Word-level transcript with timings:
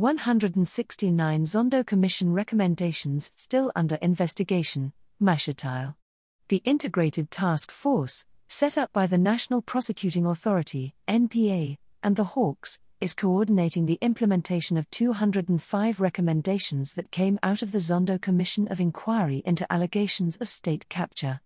169 0.00 1.44
Zondo 1.44 1.84
Commission 1.84 2.32
recommendations 2.32 3.30
still 3.36 3.70
under 3.76 3.96
investigation, 3.96 4.94
Mashatile. 5.22 5.94
The 6.48 6.62
Integrated 6.64 7.30
Task 7.30 7.70
Force, 7.70 8.24
set 8.48 8.78
up 8.78 8.90
by 8.94 9.06
the 9.06 9.18
National 9.18 9.60
Prosecuting 9.60 10.24
Authority, 10.24 10.94
NPA, 11.06 11.76
and 12.02 12.16
the 12.16 12.24
Hawks, 12.24 12.80
is 13.02 13.12
coordinating 13.12 13.84
the 13.84 13.98
implementation 14.00 14.78
of 14.78 14.90
205 14.90 16.00
recommendations 16.00 16.94
that 16.94 17.10
came 17.10 17.38
out 17.42 17.60
of 17.60 17.70
the 17.70 17.78
Zondo 17.78 18.18
Commission 18.18 18.68
of 18.68 18.80
Inquiry 18.80 19.42
into 19.44 19.70
allegations 19.70 20.36
of 20.36 20.48
state 20.48 20.88
capture. 20.88 21.40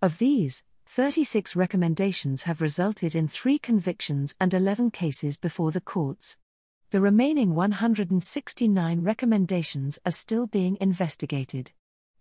Of 0.00 0.18
these, 0.18 0.62
36 0.86 1.56
recommendations 1.56 2.44
have 2.44 2.60
resulted 2.60 3.16
in 3.16 3.26
three 3.26 3.58
convictions 3.58 4.36
and 4.40 4.54
11 4.54 4.92
cases 4.92 5.36
before 5.36 5.72
the 5.72 5.80
courts. 5.80 6.36
The 6.90 7.00
remaining 7.00 7.56
169 7.56 9.02
recommendations 9.02 9.98
are 10.06 10.12
still 10.12 10.46
being 10.46 10.78
investigated. 10.80 11.72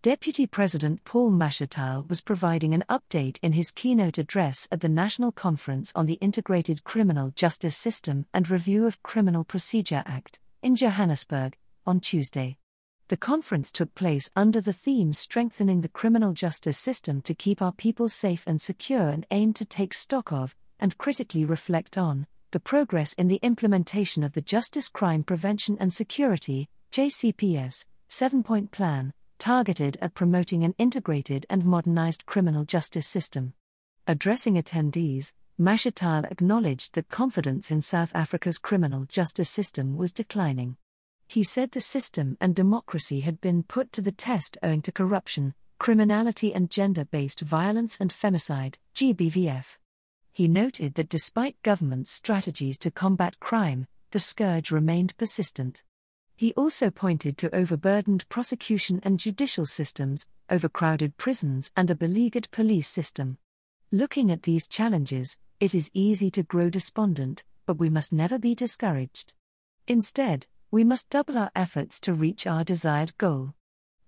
Deputy 0.02 0.48
President 0.48 1.04
Paul 1.04 1.30
Mashatile 1.30 2.10
was 2.10 2.22
providing 2.22 2.74
an 2.74 2.84
update 2.90 3.38
in 3.44 3.52
his 3.52 3.70
keynote 3.70 4.18
address 4.18 4.68
at 4.72 4.82
the 4.82 4.90
National 4.90 5.32
Conference 5.32 5.92
on 5.94 6.08
the 6.08 6.16
Integrated 6.16 6.84
Criminal 6.84 7.32
Justice 7.36 7.78
System 7.78 8.26
and 8.34 8.50
Review 8.50 8.88
of 8.88 9.04
Criminal 9.04 9.44
Procedure 9.44 10.02
Act 10.08 10.40
in 10.64 10.76
Johannesburg 10.76 11.56
on 11.86 12.00
Tuesday. 12.00 12.58
The 13.10 13.18
conference 13.18 13.72
took 13.72 13.94
place 13.94 14.32
under 14.36 14.62
the 14.62 14.74
theme 14.74 15.14
Strengthening 15.14 15.82
the 15.82 15.90
Criminal 15.90 16.34
Justice 16.34 16.80
System 16.80 17.22
to 17.22 17.36
Keep 17.36 17.62
Our 17.62 17.72
People 17.72 18.10
Safe 18.10 18.44
and 18.48 18.60
Secure 18.60 19.10
and 19.10 19.28
aimed 19.30 19.58
to 19.58 19.66
take 19.66 19.94
stock 19.94 20.32
of, 20.32 20.56
and 20.80 20.98
critically 20.98 21.46
reflect 21.46 22.00
on, 22.00 22.26
the 22.56 22.60
progress 22.62 23.12
in 23.16 23.28
the 23.28 23.42
implementation 23.44 24.24
of 24.24 24.32
the 24.32 24.40
Justice 24.40 24.88
Crime 24.88 25.24
Prevention 25.24 25.76
and 25.78 25.94
Security 25.94 26.70
JCPS, 26.90 27.84
seven 28.08 28.44
point 28.44 28.72
plan 28.72 29.12
targeted 29.40 29.98
at 30.02 30.14
promoting 30.14 30.64
an 30.64 30.74
integrated 30.78 31.46
and 31.50 31.66
modernized 31.66 32.26
criminal 32.26 32.64
justice 32.64 33.06
system. 33.06 33.52
Addressing 34.08 34.54
attendees, 34.54 35.34
Mashatile 35.60 36.32
acknowledged 36.32 36.96
that 36.96 37.10
confidence 37.10 37.72
in 37.72 37.82
South 37.82 38.16
Africa's 38.16 38.58
criminal 38.58 39.04
justice 39.04 39.50
system 39.50 39.98
was 39.98 40.14
declining. 40.14 40.78
He 41.28 41.44
said 41.44 41.74
the 41.74 41.82
system 41.82 42.38
and 42.40 42.56
democracy 42.56 43.20
had 43.20 43.42
been 43.42 43.64
put 43.64 43.92
to 43.92 44.02
the 44.02 44.14
test 44.14 44.58
owing 44.64 44.82
to 44.84 44.94
corruption, 44.94 45.56
criminality, 45.78 46.54
and 46.54 46.72
gender 46.72 47.04
based 47.04 47.42
violence 47.42 47.98
and 48.00 48.12
femicide, 48.12 48.76
GBVF. 48.96 49.78
He 50.36 50.50
noted 50.50 50.96
that 50.96 51.08
despite 51.08 51.64
government 51.64 52.10
strategies 52.10 52.78
to 52.80 52.92
combat 52.92 53.40
crime, 53.40 53.88
the 54.12 54.20
scourge 54.20 54.70
remained 54.70 55.16
persistent. 55.16 55.82
He 56.36 56.54
also 56.56 56.90
pointed 56.92 57.38
to 57.38 57.56
overburdened 57.56 58.28
prosecution 58.28 59.00
and 59.04 59.18
judicial 59.18 59.66
systems, 59.66 60.28
overcrowded 60.50 61.16
prisons, 61.16 61.72
and 61.78 61.90
a 61.90 61.96
beleaguered 61.96 62.52
police 62.52 62.90
system. 62.90 63.38
Looking 63.94 64.30
at 64.30 64.44
these 64.44 64.68
challenges, 64.68 65.38
it 65.62 65.74
is 65.74 65.90
easy 65.94 66.30
to 66.32 66.44
grow 66.44 66.70
despondent, 66.70 67.46
but 67.66 67.78
we 67.78 67.90
must 67.90 68.12
never 68.12 68.38
be 68.38 68.54
discouraged. 68.54 69.34
Instead, 69.88 70.48
we 70.70 70.84
must 70.84 71.10
double 71.10 71.38
our 71.38 71.52
efforts 71.56 71.98
to 72.02 72.14
reach 72.14 72.46
our 72.46 72.66
desired 72.66 73.18
goal. 73.18 73.54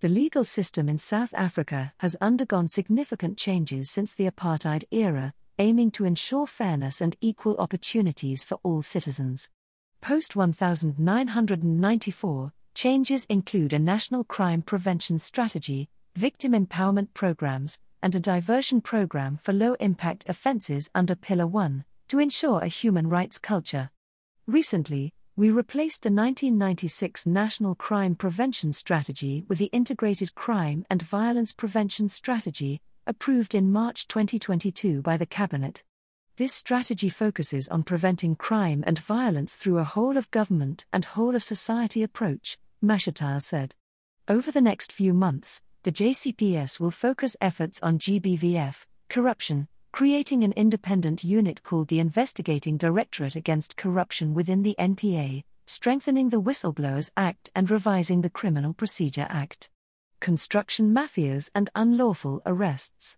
The 0.01 0.09
legal 0.09 0.43
system 0.43 0.89
in 0.89 0.97
South 0.97 1.33
Africa 1.33 1.93
has 1.99 2.17
undergone 2.19 2.67
significant 2.67 3.37
changes 3.37 3.89
since 3.89 4.13
the 4.13 4.29
apartheid 4.29 4.83
era, 4.91 5.33
aiming 5.59 5.91
to 5.91 6.05
ensure 6.05 6.47
fairness 6.47 7.01
and 7.01 7.15
equal 7.21 7.57
opportunities 7.57 8.43
for 8.43 8.59
all 8.63 8.81
citizens. 8.81 9.49
Post 10.01 10.35
1994, 10.35 12.51
changes 12.75 13.25
include 13.25 13.73
a 13.73 13.79
national 13.79 14.23
crime 14.23 14.61
prevention 14.61 15.17
strategy, 15.17 15.89
victim 16.15 16.51
empowerment 16.51 17.07
programs, 17.13 17.79
and 18.03 18.13
a 18.13 18.19
diversion 18.19 18.81
program 18.81 19.39
for 19.41 19.53
low 19.53 19.73
impact 19.79 20.29
offenses 20.29 20.91
under 20.93 21.15
Pillar 21.15 21.47
1 21.47 21.83
to 22.07 22.19
ensure 22.19 22.59
a 22.59 22.67
human 22.67 23.09
rights 23.09 23.39
culture. 23.39 23.89
Recently, 24.45 25.13
we 25.35 25.49
replaced 25.51 26.03
the 26.03 26.09
1996 26.09 27.27
National 27.27 27.75
Crime 27.75 28.15
Prevention 28.15 28.73
Strategy 28.73 29.43
with 29.47 29.59
the 29.59 29.69
Integrated 29.73 30.33
Crime 30.33 30.85
and 30.89 31.01
Violence 31.01 31.53
Prevention 31.53 32.09
Strategy, 32.09 32.81
approved 33.07 33.55
in 33.55 33.71
March 33.71 34.07
2022 34.07 35.01
by 35.01 35.17
the 35.17 35.25
Cabinet. 35.25 35.83
This 36.35 36.53
strategy 36.53 37.09
focuses 37.09 37.67
on 37.69 37.83
preventing 37.83 38.35
crime 38.35 38.83
and 38.85 38.99
violence 38.99 39.55
through 39.55 39.79
a 39.79 39.83
whole 39.83 40.17
of 40.17 40.29
government 40.29 40.85
and 40.93 41.03
whole 41.03 41.35
of 41.35 41.43
society 41.43 42.03
approach, 42.03 42.57
Mashatile 42.83 43.41
said. 43.41 43.73
Over 44.27 44.51
the 44.51 44.61
next 44.61 44.91
few 44.91 45.13
months, 45.13 45.63
the 45.83 45.91
JCPS 45.91 46.79
will 46.79 46.91
focus 46.91 47.37
efforts 47.39 47.81
on 47.81 47.97
GBVF, 47.97 48.85
corruption, 49.09 49.67
creating 49.93 50.43
an 50.43 50.51
independent 50.51 51.23
unit 51.23 51.63
called 51.63 51.87
the 51.87 51.99
Investigating 51.99 52.77
Directorate 52.77 53.35
Against 53.35 53.77
Corruption 53.77 54.33
within 54.33 54.63
the 54.63 54.75
NPA, 54.77 55.43
strengthening 55.65 56.29
the 56.29 56.41
Whistleblowers 56.41 57.09
Act 57.17 57.49
and 57.55 57.71
revising 57.71 58.21
the 58.21 58.29
Criminal 58.29 58.73
Procedure 58.73 59.27
Act. 59.29 59.69
Construction 60.19 60.93
mafias 60.93 61.49
and 61.53 61.69
unlawful 61.75 62.41
arrests. 62.45 63.17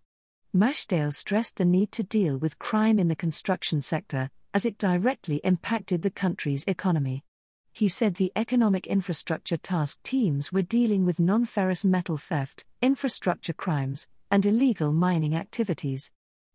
Mashatile 0.54 1.14
stressed 1.14 1.56
the 1.56 1.64
need 1.64 1.92
to 1.92 2.02
deal 2.02 2.36
with 2.36 2.58
crime 2.58 2.98
in 2.98 3.08
the 3.08 3.16
construction 3.16 3.80
sector, 3.80 4.30
as 4.52 4.64
it 4.66 4.78
directly 4.78 5.40
impacted 5.42 6.02
the 6.02 6.10
country's 6.10 6.64
economy. 6.64 7.24
He 7.72 7.88
said 7.88 8.16
the 8.16 8.32
economic 8.36 8.86
infrastructure 8.86 9.56
task 9.56 10.02
teams 10.02 10.52
were 10.52 10.62
dealing 10.62 11.04
with 11.04 11.20
non 11.20 11.44
ferrous 11.46 11.84
metal 11.84 12.16
theft, 12.16 12.64
infrastructure 12.82 13.52
crimes, 13.52 14.06
and 14.30 14.44
illegal 14.44 14.92
mining 14.92 15.34
activities. 15.34 16.10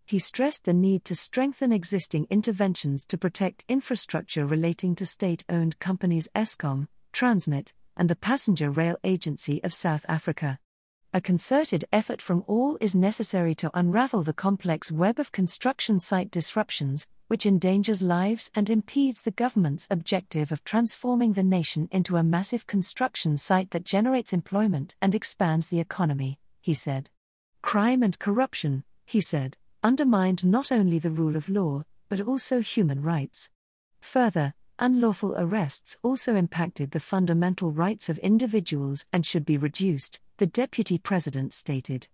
He 0.05 0.19
stressed 0.19 0.66
the 0.66 0.73
need 0.73 1.03
to 1.05 1.16
strengthen 1.16 1.72
existing 1.72 2.28
interventions 2.29 3.05
to 3.07 3.17
protect 3.17 3.66
infrastructure 3.67 4.45
relating 4.45 4.94
to 4.95 5.05
state 5.05 5.44
owned 5.50 5.79
companies 5.79 6.29
Eskom, 6.35 6.88
Transnet, 7.11 7.73
and 7.97 8.09
the 8.09 8.16
Passenger 8.16 8.69
Rail 8.69 8.97
Agency 9.03 9.63
of 9.63 9.73
South 9.73 10.06
Africa. 10.07 10.59
A 11.13 11.22
concerted 11.22 11.85
effort 11.94 12.22
from 12.22 12.44
all 12.45 12.78
is 12.81 12.94
necessary 12.94 13.56
to 13.56 13.72
unravel 13.73 14.22
the 14.23 14.33
complex 14.33 14.91
web 14.91 15.17
of 15.17 15.31
construction 15.31 15.97
site 15.97 16.29
disruptions, 16.29 17.07
which 17.28 17.45
endangers 17.45 18.01
lives 18.01 18.51
and 18.53 18.69
impedes 18.69 19.22
the 19.22 19.31
government's 19.31 19.88
objective 19.89 20.51
of 20.51 20.63
transforming 20.63 21.34
the 21.34 21.44
nation 21.44 21.88
into 21.91 22.17
a 22.17 22.23
massive 22.23 22.67
construction 22.67 23.38
site 23.38 23.72
that 23.72 23.85
generates 23.85 24.34
employment 24.34 24.95
and 25.01 25.16
expands 25.16 25.69
the 25.69 25.79
economy, 25.79 26.38
he 26.61 26.73
said. 26.73 27.09
Crime 27.61 28.03
and 28.03 28.19
corruption, 28.19 28.84
he 29.05 29.22
said, 29.22 29.57
undermined 29.84 30.44
not 30.44 30.72
only 30.72 31.00
the 31.00 31.09
rule 31.09 31.35
of 31.35 31.47
law, 31.47 31.84
but 32.09 32.19
also 32.19 32.59
human 32.59 33.01
rights. 33.01 33.51
Further, 34.01 34.53
unlawful 34.80 35.34
arrests 35.38 35.97
also 36.03 36.36
impacted 36.36 36.91
the 36.91 37.00
fundamental 37.00 37.72
rights 37.72 38.09
of 38.09 38.18
individuals 38.19 39.06
and 39.13 39.25
should 39.25 39.46
be 39.46 39.58
reduced, 39.58 40.19
the 40.38 40.47
Deputy 40.47 40.97
President 40.97 41.53
stated. 41.53 42.08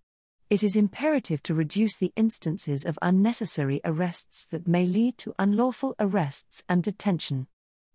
It 0.50 0.64
is 0.64 0.76
imperative 0.76 1.42
to 1.44 1.54
reduce 1.54 1.96
the 1.98 2.12
instances 2.16 2.86
of 2.86 3.00
unnecessary 3.02 3.82
arrests 3.86 4.46
that 4.48 4.68
may 4.68 4.86
lead 4.86 5.18
to 5.20 5.34
unlawful 5.40 5.96
arrests 6.00 6.64
and 6.68 6.84
detention. 6.84 7.48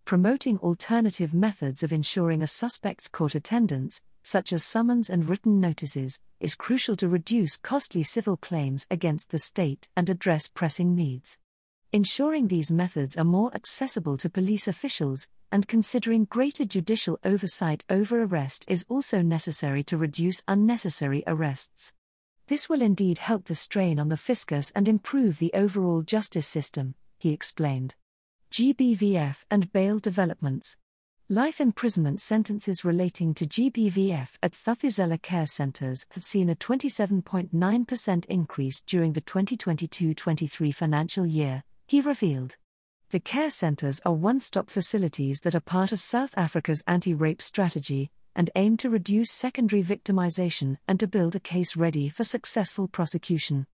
Promoting 0.05 0.59
alternative 0.59 1.35
methods 1.35 1.83
of 1.83 1.93
ensuring 1.93 2.43
a 2.43 2.47
suspect's 2.47 3.09
court 3.09 3.35
attendance, 3.35 4.01
such 4.23 4.53
as 4.53 4.65
summons 4.65 5.11
and 5.11 5.29
written 5.29 5.61
notices, 5.61 6.19
is 6.41 6.55
crucial 6.55 6.97
to 6.97 7.09
reduce 7.09 7.57
costly 7.57 8.03
civil 8.03 8.37
claims 8.37 8.87
against 8.91 9.31
the 9.31 9.39
state 9.39 9.89
and 9.97 10.09
address 10.09 10.49
pressing 10.49 10.95
needs. 10.95 11.39
Ensuring 11.93 12.49
these 12.49 12.73
methods 12.73 13.17
are 13.17 13.25
more 13.25 13.55
accessible 13.55 14.17
to 14.19 14.29
police 14.29 14.67
officials, 14.69 15.29
and 15.53 15.69
considering 15.69 16.25
greater 16.25 16.65
judicial 16.65 17.19
oversight 17.25 17.85
over 17.89 18.23
arrest 18.23 18.65
is 18.69 18.85
also 18.89 19.23
necessary 19.23 19.83
to 19.85 19.97
reduce 19.97 20.43
unnecessary 20.49 21.23
arrests. 21.27 21.95
This 22.49 22.69
will 22.69 22.83
indeed 22.83 23.19
help 23.19 23.45
the 23.45 23.55
strain 23.55 23.99
on 23.99 24.09
the 24.09 24.17
fiscus 24.17 24.73
and 24.73 24.89
improve 24.89 25.39
the 25.39 25.53
overall 25.55 26.03
justice 26.03 26.47
system, 26.47 26.97
he 27.19 27.33
explained. 27.33 27.95
GBVF 28.51 29.45
and 29.51 29.73
bail 29.73 29.99
developments. 29.99 30.77
Life 31.29 31.61
imprisonment 31.61 32.21
sentences 32.21 32.85
relating 32.85 33.35
to 33.35 33.47
GBVF 33.47 34.39
at 34.43 34.53
Thuthuzela 34.53 35.21
care 35.23 35.47
centers 35.47 36.07
have 36.11 36.23
seen 36.23 36.51
a 36.51 36.55
27.9% 36.55 38.27
increase 38.27 38.83
during 38.83 39.13
the 39.13 39.21
2022 39.21 40.15
23 40.15 40.71
financial 40.73 41.27
year, 41.27 41.65
he 41.87 42.01
revealed. 42.01 42.57
The 43.11 43.21
care 43.21 43.51
centers 43.51 44.01
are 44.05 44.13
one 44.13 44.41
stop 44.41 44.69
facilities 44.69 45.41
that 45.43 45.55
are 45.55 45.61
part 45.61 45.93
of 45.93 46.01
South 46.01 46.37
Africa's 46.37 46.83
anti 46.87 47.15
rape 47.15 47.41
strategy 47.41 48.11
and 48.35 48.51
aim 48.55 48.77
to 48.77 48.91
reduce 48.91 49.31
secondary 49.31 49.83
victimization 49.83 50.77
and 50.87 51.01
to 51.01 51.07
build 51.07 51.35
a 51.35 51.41
case 51.41 51.77
ready 51.77 52.09
for 52.09 52.25
successful 52.25 52.89
prosecution. 52.89 53.67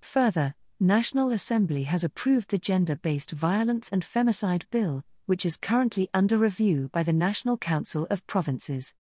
Further, 0.00 0.54
National 0.80 1.30
Assembly 1.30 1.84
has 1.84 2.02
approved 2.02 2.50
the 2.50 2.58
Gender 2.58 2.96
Based 2.96 3.32
Violence 3.32 3.90
and 3.90 4.02
Femicide 4.02 4.64
Bill, 4.70 5.04
which 5.26 5.44
is 5.44 5.56
currently 5.56 6.08
under 6.14 6.38
review 6.38 6.88
by 6.92 7.02
the 7.02 7.12
National 7.12 7.58
Council 7.58 8.06
of 8.10 8.26
Provinces. 8.26 8.94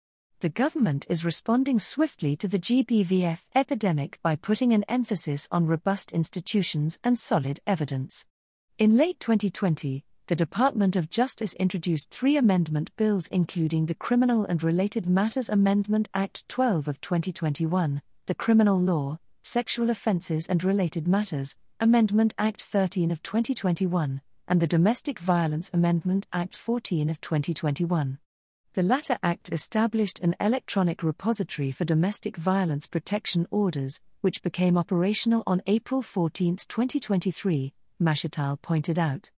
The 0.41 0.49
government 0.49 1.07
is 1.09 1.25
responding 1.25 1.79
swiftly 1.79 2.37
to 2.37 2.49
the 2.49 2.59
GBVF 2.59 3.45
epidemic 3.55 4.19
by 4.23 4.37
putting 4.37 4.73
an 4.73 4.85
emphasis 4.89 5.49
on 5.51 5.67
robust 5.67 6.13
institutions 6.13 6.99
and 7.05 7.19
solid 7.19 7.61
evidence. 7.67 8.27
In 8.77 8.97
late 8.97 9.21
2020, 9.21 10.05
the 10.27 10.35
Department 10.35 10.97
of 10.97 11.09
Justice 11.09 11.55
introduced 11.55 12.11
three 12.11 12.37
amendment 12.37 12.91
bills, 12.97 13.29
including 13.29 13.87
the 13.87 13.95
Criminal 13.95 14.45
and 14.47 14.61
Related 14.65 15.07
Matters 15.07 15.49
Amendment 15.49 16.09
Act 16.13 16.49
12 16.49 16.89
of 16.89 17.01
2021, 17.01 18.03
the 18.27 18.35
Criminal 18.35 18.81
Law, 18.81 19.21
Sexual 19.45 19.91
Offences 19.91 20.49
and 20.49 20.65
Related 20.65 21.07
Matters, 21.07 21.57
Amendment 21.79 22.35
Act 22.37 22.63
13 22.63 23.13
of 23.13 23.23
2021, 23.23 24.21
and 24.49 24.61
the 24.61 24.67
Domestic 24.67 25.21
Violence 25.21 25.71
Amendment 25.73 26.27
Act 26.33 26.57
14 26.57 27.09
of 27.09 27.21
2021. 27.21 28.19
The 28.73 28.83
latter 28.83 29.19
act 29.23 29.53
established 29.53 30.19
an 30.19 30.35
electronic 30.41 31.05
repository 31.05 31.71
for 31.71 31.85
domestic 31.85 32.37
violence 32.37 32.89
protection 32.89 33.47
orders, 33.53 34.03
which 34.21 34.43
became 34.43 34.77
operational 34.77 35.45
on 35.47 35.63
April 35.69 36.03
14, 36.03 36.57
2023, 36.57 37.73
Mashatile 38.05 38.61
pointed 38.61 38.99
out. 38.99 39.31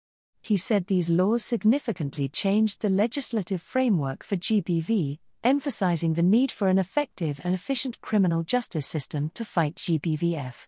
He 0.42 0.56
said 0.56 0.86
these 0.86 1.10
laws 1.10 1.44
significantly 1.44 2.28
changed 2.28 2.82
the 2.82 2.88
legislative 2.88 3.62
framework 3.62 4.24
for 4.24 4.36
GBV, 4.36 5.18
emphasizing 5.44 6.14
the 6.14 6.22
need 6.22 6.50
for 6.50 6.68
an 6.68 6.78
effective 6.78 7.40
and 7.44 7.54
efficient 7.54 8.00
criminal 8.00 8.42
justice 8.42 8.86
system 8.86 9.30
to 9.34 9.44
fight 9.44 9.76
GBVF. 9.76 10.66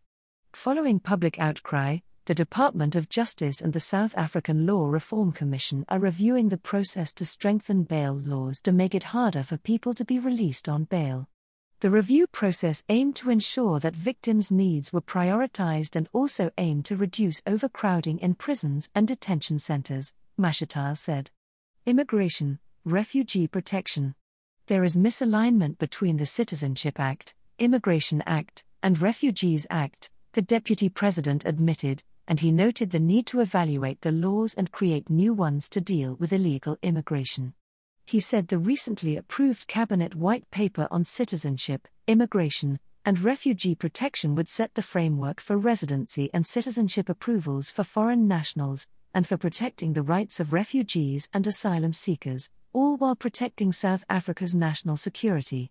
Following 0.52 1.00
public 1.00 1.38
outcry, 1.38 1.98
the 2.26 2.34
Department 2.34 2.94
of 2.94 3.08
Justice 3.08 3.60
and 3.60 3.72
the 3.72 3.80
South 3.80 4.14
African 4.16 4.66
Law 4.66 4.86
Reform 4.86 5.32
Commission 5.32 5.84
are 5.88 5.98
reviewing 5.98 6.50
the 6.50 6.58
process 6.58 7.14
to 7.14 7.24
strengthen 7.24 7.84
bail 7.84 8.14
laws 8.14 8.60
to 8.60 8.70
make 8.70 8.94
it 8.94 9.14
harder 9.14 9.42
for 9.42 9.56
people 9.56 9.94
to 9.94 10.04
be 10.04 10.18
released 10.18 10.68
on 10.68 10.84
bail. 10.84 11.28
The 11.80 11.90
review 11.90 12.26
process 12.26 12.82
aimed 12.88 13.14
to 13.16 13.30
ensure 13.30 13.78
that 13.78 13.94
victims' 13.94 14.50
needs 14.50 14.92
were 14.92 15.00
prioritized 15.00 15.94
and 15.94 16.08
also 16.12 16.50
aimed 16.58 16.84
to 16.86 16.96
reduce 16.96 17.40
overcrowding 17.46 18.18
in 18.18 18.34
prisons 18.34 18.90
and 18.96 19.06
detention 19.06 19.60
centers, 19.60 20.12
Mashatile 20.36 20.96
said. 20.96 21.30
Immigration, 21.86 22.58
refugee 22.84 23.46
protection. 23.46 24.16
There 24.66 24.82
is 24.82 24.96
misalignment 24.96 25.78
between 25.78 26.16
the 26.16 26.26
Citizenship 26.26 26.98
Act, 26.98 27.36
Immigration 27.60 28.24
Act, 28.26 28.64
and 28.82 29.00
Refugees 29.00 29.64
Act, 29.70 30.10
the 30.32 30.42
Deputy 30.42 30.88
President 30.88 31.44
admitted, 31.46 32.02
and 32.26 32.40
he 32.40 32.50
noted 32.50 32.90
the 32.90 32.98
need 32.98 33.26
to 33.28 33.38
evaluate 33.38 34.00
the 34.00 34.10
laws 34.10 34.52
and 34.52 34.72
create 34.72 35.08
new 35.08 35.32
ones 35.32 35.68
to 35.68 35.80
deal 35.80 36.16
with 36.16 36.32
illegal 36.32 36.76
immigration. 36.82 37.54
He 38.08 38.20
said 38.20 38.48
the 38.48 38.56
recently 38.56 39.18
approved 39.18 39.66
Cabinet 39.66 40.14
White 40.14 40.50
Paper 40.50 40.88
on 40.90 41.04
Citizenship, 41.04 41.86
Immigration, 42.06 42.80
and 43.04 43.20
Refugee 43.20 43.74
Protection 43.74 44.34
would 44.34 44.48
set 44.48 44.74
the 44.74 44.80
framework 44.80 45.42
for 45.42 45.58
residency 45.58 46.30
and 46.32 46.46
citizenship 46.46 47.10
approvals 47.10 47.70
for 47.70 47.84
foreign 47.84 48.26
nationals, 48.26 48.86
and 49.12 49.26
for 49.26 49.36
protecting 49.36 49.92
the 49.92 50.00
rights 50.00 50.40
of 50.40 50.54
refugees 50.54 51.28
and 51.34 51.46
asylum 51.46 51.92
seekers, 51.92 52.48
all 52.72 52.96
while 52.96 53.14
protecting 53.14 53.72
South 53.72 54.06
Africa's 54.08 54.54
national 54.54 54.96
security. 54.96 55.70